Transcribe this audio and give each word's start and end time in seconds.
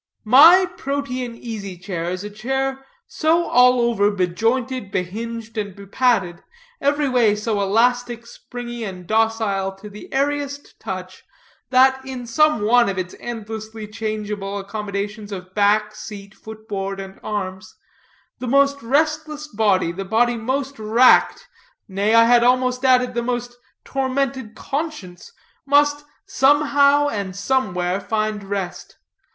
"My 0.25 0.65
Protean 0.77 1.35
easy 1.35 1.77
chair 1.77 2.05
is 2.09 2.23
a 2.23 2.31
chair 2.31 2.83
so 3.05 3.45
all 3.45 3.79
over 3.81 4.09
bejointed, 4.09 4.89
behinged, 4.91 5.57
and 5.59 5.75
bepadded, 5.75 6.41
everyway 6.81 7.35
so 7.35 7.61
elastic, 7.61 8.25
springy, 8.25 8.83
and 8.83 9.05
docile 9.05 9.71
to 9.73 9.91
the 9.91 10.11
airiest 10.11 10.79
touch, 10.79 11.23
that 11.69 12.03
in 12.03 12.25
some 12.25 12.61
one 12.61 12.89
of 12.89 12.97
its 12.97 13.13
endlessly 13.19 13.87
changeable 13.87 14.57
accommodations 14.57 15.31
of 15.31 15.53
back, 15.53 15.93
seat, 15.95 16.33
footboard, 16.33 16.99
and 16.99 17.19
arms, 17.23 17.75
the 18.39 18.47
most 18.47 18.81
restless 18.81 19.47
body, 19.47 19.91
the 19.91 20.03
body 20.03 20.35
most 20.35 20.79
racked, 20.79 21.47
nay, 21.87 22.15
I 22.15 22.23
had 22.23 22.43
almost 22.43 22.83
added 22.83 23.13
the 23.13 23.21
most 23.21 23.55
tormented 23.85 24.55
conscience 24.55 25.31
must, 25.67 26.03
somehow 26.25 27.07
and 27.07 27.35
somewhere, 27.35 27.99
find 28.01 28.43
rest. 28.43 28.97